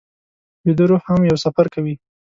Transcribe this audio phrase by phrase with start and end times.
[0.65, 1.95] ویده روح هم یو سفر کوي